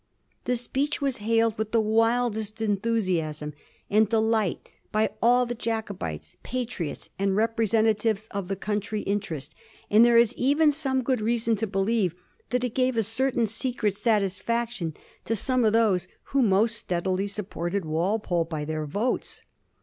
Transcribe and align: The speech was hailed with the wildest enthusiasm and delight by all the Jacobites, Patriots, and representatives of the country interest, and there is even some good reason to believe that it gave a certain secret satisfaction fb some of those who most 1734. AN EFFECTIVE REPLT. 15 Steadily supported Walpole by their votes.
The 0.45 0.55
speech 0.55 0.99
was 0.99 1.17
hailed 1.17 1.59
with 1.59 1.71
the 1.73 1.79
wildest 1.79 2.59
enthusiasm 2.59 3.53
and 3.87 4.09
delight 4.09 4.67
by 4.91 5.11
all 5.21 5.45
the 5.45 5.53
Jacobites, 5.53 6.37
Patriots, 6.41 7.09
and 7.19 7.35
representatives 7.35 8.27
of 8.31 8.47
the 8.47 8.55
country 8.55 9.01
interest, 9.03 9.53
and 9.91 10.03
there 10.03 10.17
is 10.17 10.35
even 10.35 10.71
some 10.71 11.03
good 11.03 11.21
reason 11.21 11.55
to 11.57 11.67
believe 11.67 12.15
that 12.49 12.63
it 12.63 12.73
gave 12.73 12.97
a 12.97 13.03
certain 13.03 13.45
secret 13.45 13.95
satisfaction 13.95 14.95
fb 15.27 15.37
some 15.37 15.63
of 15.63 15.71
those 15.73 16.07
who 16.33 16.41
most 16.41 16.41
1734. 16.45 16.47
AN 16.47 16.55
EFFECTIVE 16.55 16.63
REPLT. 16.65 16.65
15 16.65 16.69
Steadily 17.11 17.27
supported 17.27 17.85
Walpole 17.85 18.45
by 18.45 18.65
their 18.65 18.85
votes. 18.87 19.43